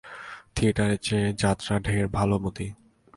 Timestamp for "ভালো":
2.07-2.35